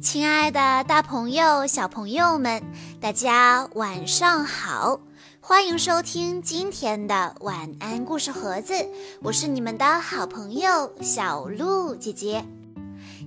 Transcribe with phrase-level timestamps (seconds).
[0.00, 2.62] 亲爱的，大朋友、小朋友们，
[3.00, 5.00] 大家晚上好！
[5.40, 8.74] 欢迎收听今天的晚安故事盒子，
[9.22, 12.44] 我是你们的好朋友小鹿姐姐。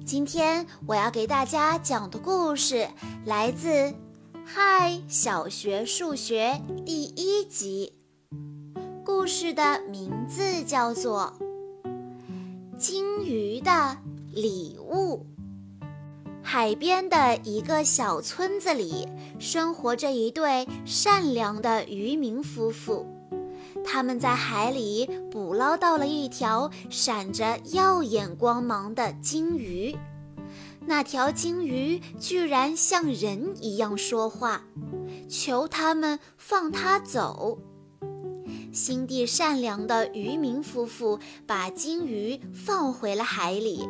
[0.05, 2.87] 今天我要给大家讲的故事
[3.25, 3.67] 来自
[4.45, 7.93] 《嗨小学数学》第一集，
[9.03, 11.33] 故事的名字叫做
[12.77, 13.97] 《金鱼的
[14.31, 15.25] 礼物》。
[16.53, 19.07] 海边的一个小村子里，
[19.39, 23.07] 生活着一对善良的渔民夫妇。
[23.85, 29.95] 他们在海里捕捞到了一条闪着耀眼光芒的金鱼。
[30.85, 34.63] 那条金鱼居然像人一样说话，
[35.29, 37.59] 求他们放它走。
[38.73, 43.87] 心地善良的渔民夫妇把金鱼放回了海里，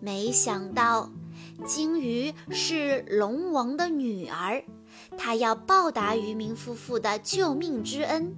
[0.00, 1.12] 没想到。
[1.66, 4.64] 金鱼是龙王的女儿，
[5.16, 8.34] 她要报答渔民夫妇的救命之恩。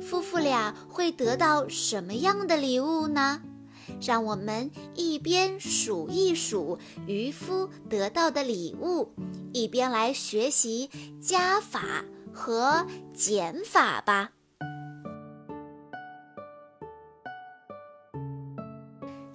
[0.00, 3.42] 夫妇俩会得到什么样的礼物呢？
[4.00, 9.12] 让我们一边数一数渔夫得到的礼物，
[9.52, 10.90] 一边来学习
[11.20, 14.30] 加法和减法吧。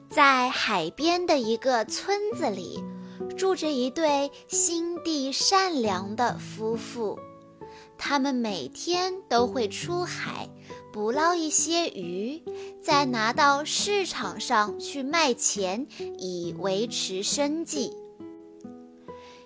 [0.09, 2.83] 在海边的一个村子里。
[3.37, 7.19] 住着一对心地善良的夫妇，
[7.97, 10.49] 他们每天都会出海
[10.91, 12.41] 捕捞一些鱼，
[12.81, 15.87] 再拿到市场上去卖钱，
[16.17, 17.93] 以维持生计。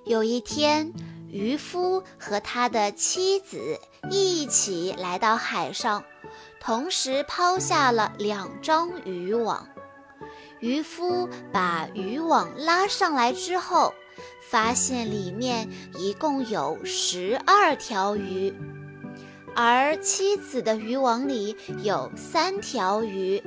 [0.05, 0.93] 有一天，
[1.29, 6.03] 渔夫和他的妻子一起来到海上，
[6.59, 9.67] 同时抛下了两张渔网。
[10.61, 13.93] 渔夫把渔网拉上来之后，
[14.49, 18.53] 发现里面一共有十二条鱼，
[19.55, 23.41] 而妻子的渔网里有三条鱼。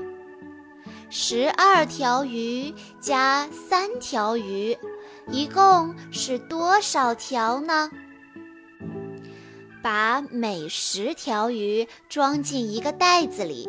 [1.08, 4.76] 十二条鱼加三条鱼，
[5.28, 7.90] 一共是多少条呢？
[9.80, 13.68] 把每十条鱼装进一个袋子里。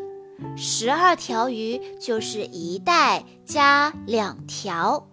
[0.57, 5.07] 十二条鱼就是一袋加两条，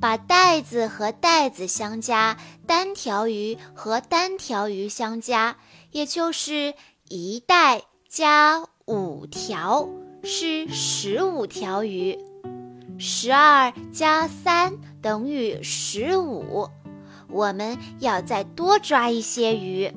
[0.00, 2.36] 把袋子和袋子相加，
[2.66, 5.56] 单条鱼和单条鱼相加，
[5.90, 6.74] 也就是
[7.08, 9.88] 一袋加五条
[10.22, 12.18] 是十五条鱼。
[12.98, 16.68] 十二加三等于十五，
[17.28, 19.92] 我们要再多抓一些鱼。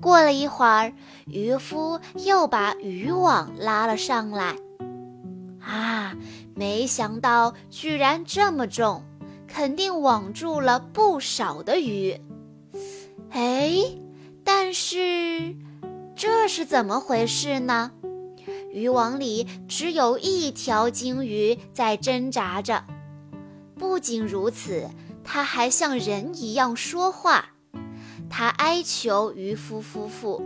[0.00, 0.92] 过了一会儿，
[1.26, 4.56] 渔夫又把渔网拉了上来。
[5.60, 6.14] 啊，
[6.54, 9.02] 没想到居然这么重，
[9.46, 12.18] 肯定网住了不少的鱼。
[13.30, 13.74] 哎，
[14.42, 15.54] 但是
[16.16, 17.90] 这是怎么回事呢？
[18.72, 22.84] 渔网里只有一条鲸鱼在挣扎着。
[23.76, 24.88] 不仅如此，
[25.22, 27.50] 它还像人一样说话。
[28.30, 30.42] 他哀求渔夫夫妇：“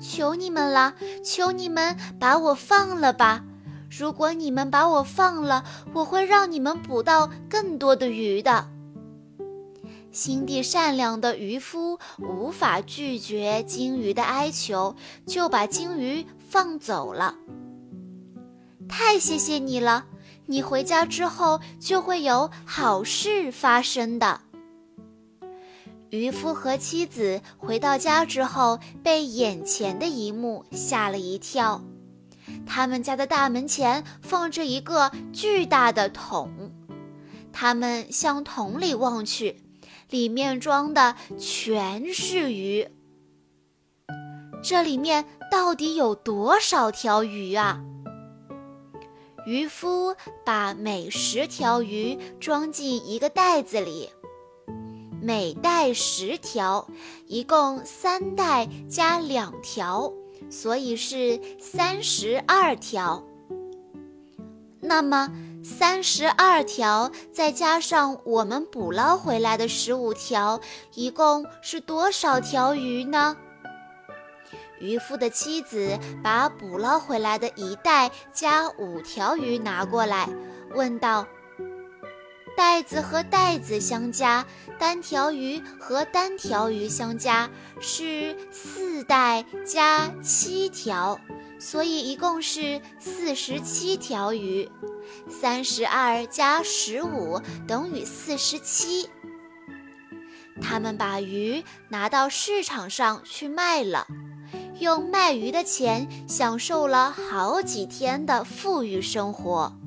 [0.00, 3.44] 求你们了，求你们把我放了吧！
[3.90, 8.68] 如果你们把我放了，我会让你们捕到更多的鱼的。”
[10.12, 17.36] 心地善良的渔夫无法拒绝鲸鱼的哀求，就把鲸鱼放走了。
[18.88, 20.06] 太谢谢你了！
[20.46, 24.40] 你回家之后就会有好事发生的。
[26.10, 31.82] 渔夫和妻子回到家之后，被眼前的一幕吓了一跳。
[32.66, 36.72] 他们家的大门前放着一个巨大的桶，
[37.52, 39.62] 他们向桶里望去，
[40.08, 42.88] 里面装的全是鱼。
[44.62, 47.80] 这里面到底有多少条鱼啊？
[49.46, 54.10] 渔夫把每十条鱼装进一个袋子里。
[55.22, 56.88] 每袋十条，
[57.26, 60.12] 一共三袋加两条，
[60.50, 63.22] 所以是三十二条。
[64.80, 65.30] 那么
[65.62, 70.60] 三十二条再加上我们捕捞回来的十五条，
[70.94, 73.36] 一共是多少条鱼呢？
[74.80, 80.28] 渔夫的妻子把捕捞回来的一袋加五条鱼拿过来，
[80.74, 81.26] 问道。
[82.60, 84.44] 袋子和袋子相加，
[84.78, 87.48] 单条鱼和单条鱼相加
[87.80, 91.18] 是四袋加七条，
[91.58, 94.70] 所以一共是四十七条鱼。
[95.26, 99.08] 三十二加十五等于四十七。
[100.60, 104.06] 他们把鱼拿到市场上去卖了，
[104.78, 109.79] 用卖鱼的钱享受了好几天的富裕生活。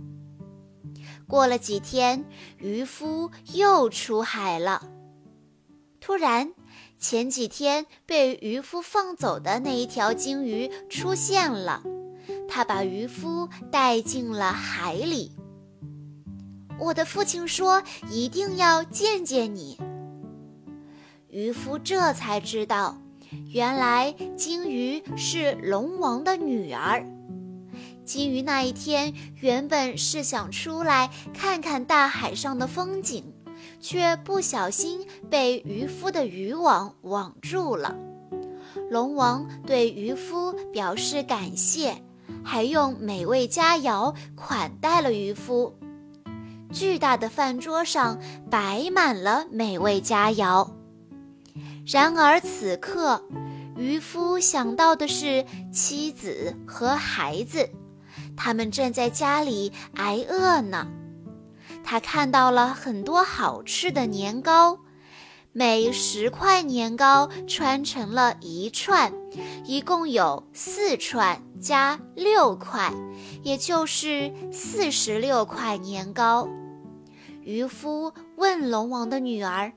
[1.28, 2.26] 过了几天，
[2.58, 4.88] 渔夫又出海了。
[6.00, 6.54] 突然，
[7.00, 11.82] 前几天被渔夫放走的那一条鲸鱼出现了，
[12.48, 15.32] 它把渔夫带进了海里。
[16.80, 17.82] 我的父亲说
[18.12, 19.80] ：“一定要见见你。”
[21.30, 22.98] 渔夫这才知道，
[23.48, 27.06] 原来鲸鱼是龙王的女儿。
[28.06, 33.34] 金鱼那一天原本是想出来看看大海上的风景，
[33.80, 37.96] 却不小心被渔夫的渔网网住了。
[38.90, 42.04] 龙王对渔夫表示感谢，
[42.44, 45.74] 还用美味佳肴款待了渔夫。
[46.72, 50.68] 巨大的饭桌上摆满了美味佳肴。
[51.86, 53.24] 然而此刻，
[53.78, 57.70] 渔夫想到的是妻子和孩子，
[58.36, 60.88] 他们正在家里挨饿呢。
[61.84, 64.80] 他看到了很多好吃的年糕，
[65.52, 69.14] 每十块年糕穿成了一串，
[69.66, 72.92] 一共有四串加六块，
[73.44, 76.48] 也就是四十六块年糕。
[77.42, 79.74] 渔夫问龙王的女儿。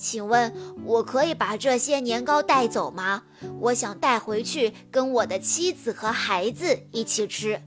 [0.00, 0.50] 请问，
[0.86, 3.24] 我可以把这些年糕带走吗？
[3.60, 7.60] 我想带回去跟我的妻子和孩子一起吃。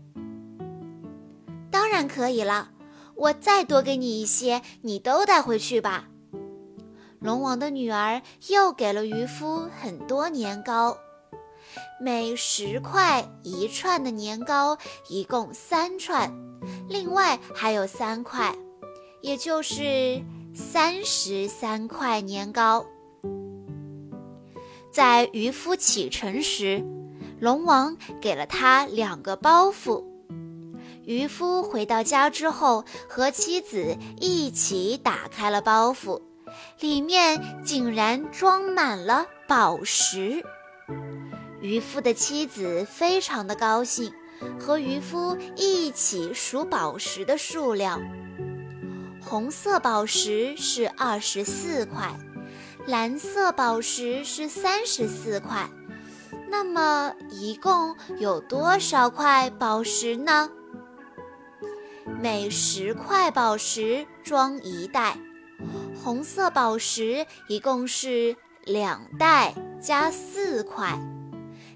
[1.69, 2.71] 当然可以了，
[3.13, 6.07] 我再多给你一些，你都带回去吧。
[7.19, 10.97] 龙王的女儿又给了渔夫很多年糕，
[12.01, 16.33] 每十块一串的年糕，一共三串，
[16.89, 18.55] 另外还有三块，
[19.21, 20.23] 也就是。
[20.55, 22.85] 三十三块年糕。
[24.91, 26.85] 在渔夫启程时，
[27.39, 30.03] 龙王给了他两个包袱。
[31.05, 36.21] 渔夫回到家之后，和妻子一起打开了包袱，
[36.79, 40.43] 里面竟然装满了宝石。
[41.61, 44.13] 渔夫的妻子非常的高兴，
[44.59, 47.99] 和渔夫一起数宝石的数量。
[49.33, 52.13] 红色宝石是二十四块，
[52.85, 55.67] 蓝色宝石是三十四块，
[56.51, 60.51] 那么一共有多少块宝石呢？
[62.21, 65.17] 每十块宝石装一袋，
[66.03, 70.95] 红色宝石一共是两袋加四块，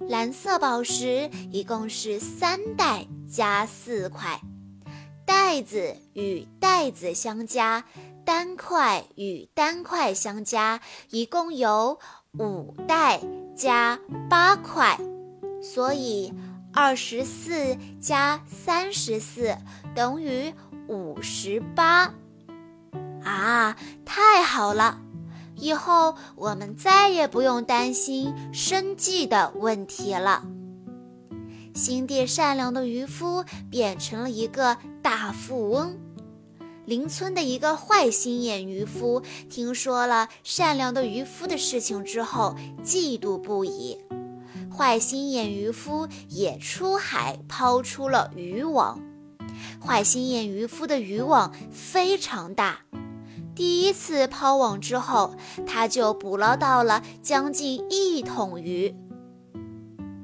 [0.08, 4.40] 蓝色宝石一共是三袋加四块。
[5.28, 7.84] 袋子与袋子相加，
[8.24, 10.80] 单块与单块相加，
[11.10, 12.00] 一共有
[12.40, 13.20] 五袋
[13.54, 14.98] 加八块，
[15.62, 16.34] 所以
[16.74, 19.58] 二十四加三十四
[19.94, 20.54] 等于
[20.88, 22.14] 五十八。
[23.22, 23.76] 啊，
[24.06, 25.02] 太好了！
[25.58, 30.46] 以后我们再也不用担心生计的问题了。
[31.78, 35.96] 心地善良的渔夫变成了一个大富翁。
[36.86, 44.00] 邻村的一个坏心眼渔夫听说了善良的渔夫的事情之后，嫉妒不已。
[44.76, 49.00] 坏心眼渔夫也出海抛出了渔网。
[49.84, 52.80] 坏心眼渔夫的渔网非常大，
[53.54, 55.36] 第一次抛网之后，
[55.66, 58.96] 他就捕捞到了将近一桶鱼。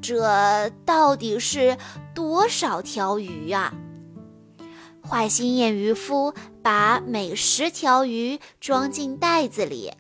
[0.04, 1.78] 这到底是
[2.14, 3.74] 多少条鱼呀？
[5.02, 9.92] 坏心眼渔夫把每十条鱼装进袋子里，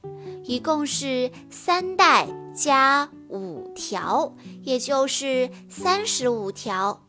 [0.43, 7.01] 一共是三袋加五条，也就是三十五条。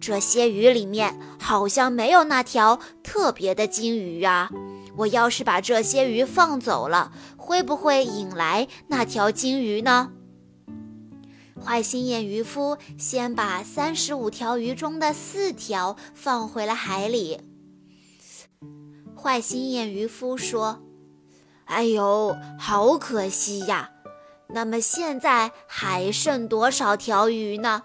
[0.00, 4.50] 这些鱼里面好像没有那条特别的金鱼啊！
[4.96, 10.10] 我要是把这些鱼放走了，会不会引来那条金鱼呢？
[11.64, 17.40] 坏心眼渔夫先把三十五条鱼中的四条放回了海里。
[19.14, 20.80] 坏心眼渔夫说
[21.66, 23.90] ：“哎呦，好可惜呀！
[24.48, 27.82] 那么现在还剩多少条鱼呢？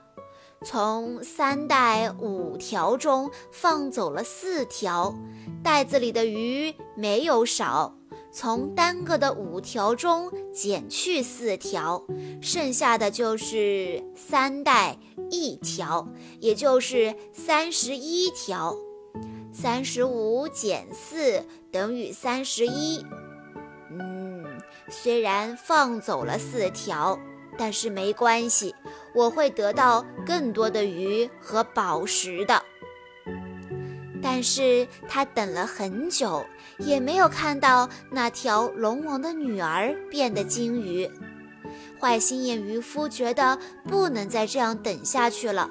[0.63, 5.13] 从三袋五条中放走了四条，
[5.61, 7.93] 袋子里的鱼没有少，
[8.35, 12.05] 从单个的五条中减去四条，
[12.41, 14.97] 剩下的就是三袋
[15.31, 16.05] 一条，
[16.41, 18.75] 也就是三十一条。
[19.53, 23.05] 三十五减四等于三十一。
[23.89, 24.43] 嗯，
[24.89, 27.17] 虽然放走了四条，
[27.57, 28.75] 但是没关系，
[29.13, 32.61] 我会得到更多的鱼和宝石的。
[34.27, 36.43] 但是他等了很久，
[36.79, 41.07] 也没有看到那条龙王的女儿变的鲸鱼。
[41.99, 45.69] 坏心眼渔夫觉得不能再这样等下去了，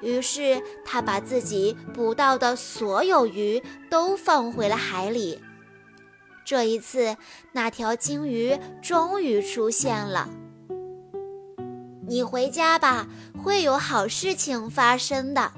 [0.00, 5.40] 于是他把自己捕到的所有鱼都放回了海里。
[6.44, 7.16] 这一次，
[7.52, 10.28] 那条鲸鱼终于出现了。
[12.08, 13.06] 你回家吧，
[13.44, 15.52] 会有好事情发生的。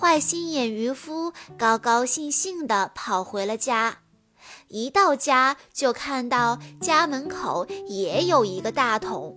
[0.00, 3.98] 坏心眼渔夫高高兴兴地跑回了家，
[4.68, 9.36] 一到家就看到家门口也有一个大桶。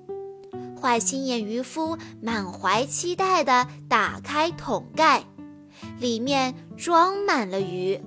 [0.81, 5.25] 坏心眼渔夫满怀期待地打开桶盖，
[5.99, 8.01] 里面装满了鱼。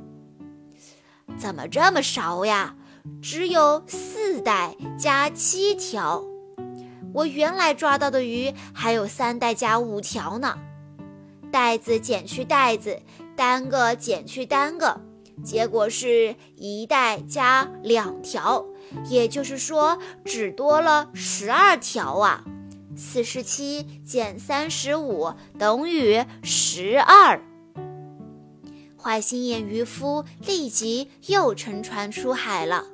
[1.38, 2.74] 怎么这么少呀？
[3.20, 6.24] 只有四袋加七条。
[7.12, 10.56] 我原来抓到的鱼还有三袋加五条呢。
[11.56, 13.00] 袋子减去袋子，
[13.34, 15.00] 单个减去单个，
[15.42, 18.66] 结果是一袋加两条，
[19.08, 22.44] 也就是说只多了十二条啊！
[22.94, 27.40] 四十七减三十五等于十二。
[28.98, 32.84] 坏心眼渔夫立即又乘船出海了。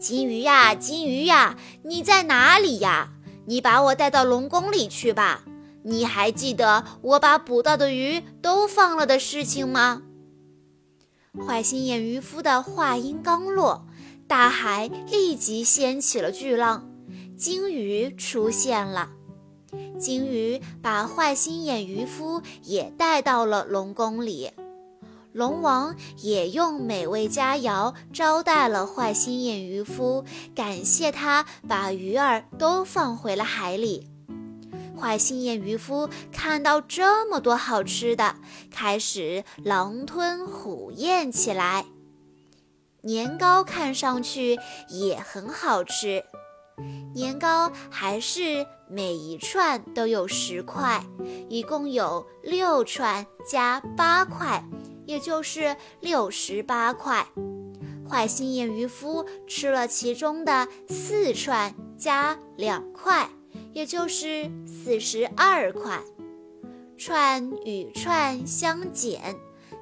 [0.00, 3.10] 金鱼呀，金鱼呀，你在哪里呀？
[3.44, 5.44] 你把我带到龙宫里去吧。
[5.88, 10.02] 你还记得我把捕到的鱼都放了的事情吗？
[11.46, 13.86] 坏心眼渔夫的话音刚落，
[14.26, 16.90] 大海立即掀起了巨浪，
[17.36, 19.10] 鲸鱼出现了。
[19.96, 24.50] 鲸鱼把坏心眼渔夫也带到了龙宫里，
[25.32, 34.08] 龙王也用美味佳肴招待了坏心眼渔夫，感谢他把鱼儿都放回了海里。
[34.98, 38.36] 坏心眼渔夫看到这么多好吃的，
[38.70, 41.84] 开始狼吞虎咽起来。
[43.02, 46.24] 年糕看上去也很好吃，
[47.14, 51.04] 年糕还是每一串都有十块，
[51.48, 54.64] 一共有六串加八块，
[55.06, 57.26] 也就是六十八块。
[58.08, 63.28] 坏心眼渔夫吃了其中的四串加两块。
[63.76, 66.00] 也就是四十二块，
[66.96, 69.36] 串与串相减，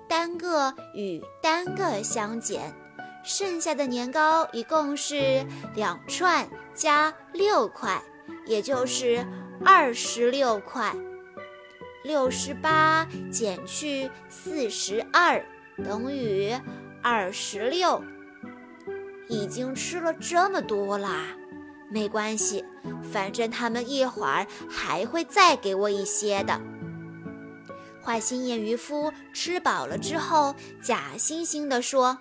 [0.09, 2.75] 单个与单个相减，
[3.23, 5.47] 剩下的年糕一共是
[5.77, 8.03] 两串加六块，
[8.47, 9.25] 也就是
[9.65, 10.93] 二十六块。
[12.03, 15.41] 六十八减去四十二
[15.85, 16.53] 等于
[17.01, 18.03] 二十六，
[19.29, 21.37] 已经吃了这么多啦。
[21.95, 22.65] 没关系，
[23.13, 26.61] 反正他们一会儿还会再给我一些的。
[28.03, 32.19] 坏心眼渔夫吃饱了之后，假惺惺地说：“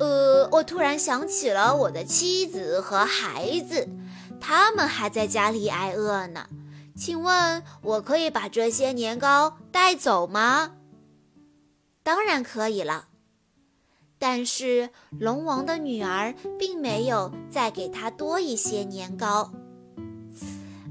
[0.00, 3.86] 呃，我突然想起了我的妻子和孩子，
[4.40, 6.46] 他们还在家里挨饿呢。
[6.96, 10.76] 请问，我可以把这些年糕带走吗
[12.02, 13.08] ？”“当然可以了。”
[14.22, 19.50] 但是龙王的女儿并没有再给他多一些年糕，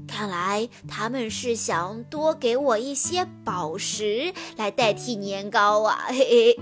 [0.08, 6.06] 看来他们是想多给我一些宝石来代替年糕啊！
[6.08, 6.60] 嘿嘿。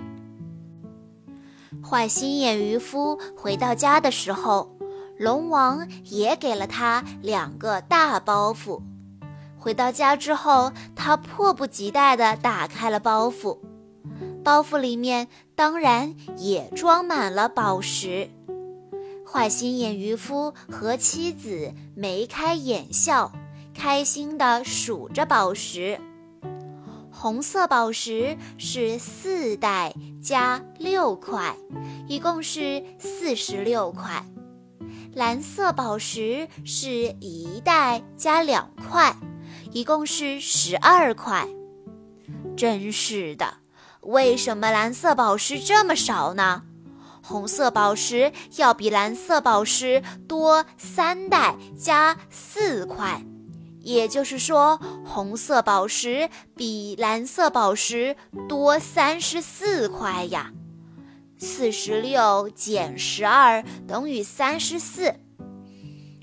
[1.82, 4.76] 坏心眼渔夫回到家的时候，
[5.16, 8.82] 龙王也给了他两个大包袱。
[9.58, 13.58] 回到家之后，他迫不及待地打开了包袱。
[14.48, 18.30] 包袱里面当然也装满了宝石。
[19.22, 23.30] 坏心眼渔夫和妻子眉开眼笑，
[23.74, 26.00] 开心地数着宝石。
[27.10, 31.54] 红色宝石是四袋加六块，
[32.06, 34.24] 一共是四十六块。
[35.12, 36.88] 蓝色宝石是
[37.20, 39.14] 一袋加两块，
[39.72, 41.46] 一共是十二块。
[42.56, 43.57] 真是的。
[44.08, 46.62] 为什么蓝色宝石这么少呢？
[47.22, 53.22] 红色宝石要比蓝色宝石多三袋加四块，
[53.80, 58.16] 也就是说，红色宝石比蓝色宝石
[58.48, 60.52] 多三十四块呀。
[61.36, 65.16] 四十六减十二等于三十四。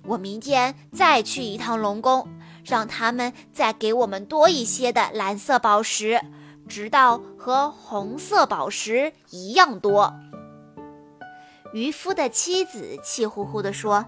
[0.06, 2.28] 我明天再去一趟龙宫，
[2.64, 6.20] 让他们再给我们多一些的蓝色宝石，
[6.68, 10.14] 直到和红色宝石一样多。
[11.74, 14.06] 渔夫的妻子气呼呼地说：“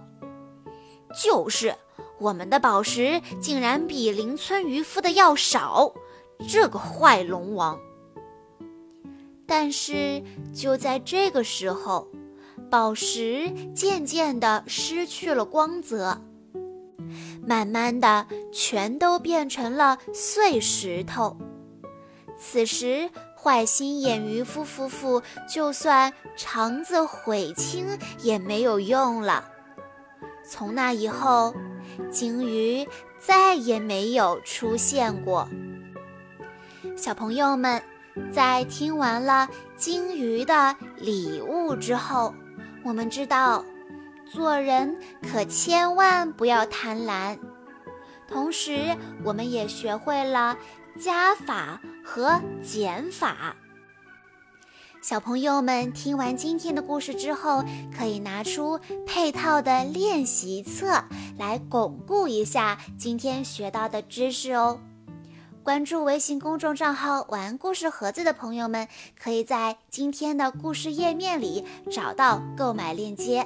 [1.21, 1.75] 就是，
[2.19, 5.93] 我们的宝石竟然比邻村渔夫的要少，
[6.47, 7.79] 这个坏龙王！”
[9.45, 10.23] 但是
[10.53, 12.07] 就在这个时候，
[12.69, 16.21] 宝石渐渐地失去了光泽，
[17.45, 21.37] 慢慢的全都变成了碎石头。
[22.37, 23.09] 此时。
[23.39, 29.47] 坏心眼渔夫夫妇就算肠子悔青也没有用了。
[30.43, 31.55] 从那以后，
[32.11, 32.85] 鲸鱼
[33.17, 35.47] 再也没有出现过。
[36.97, 37.81] 小朋友们，
[38.33, 42.33] 在听完了鲸鱼的礼物之后，
[42.83, 43.63] 我们知道，
[44.25, 44.97] 做人
[45.31, 47.37] 可千万不要贪婪。
[48.27, 50.57] 同时，我们也学会了
[50.99, 51.79] 加法。
[52.07, 53.57] 和减法。
[55.01, 61.03] 小朋友们听完今天的故事之后，可以拿出配套的练习册
[61.37, 64.79] 来巩固一下今天学到的知识哦。
[65.63, 68.87] 关注微信公众账号“玩故事盒子”的朋友们，
[69.21, 73.45] 可以在今天的故事页面里找到购买链接。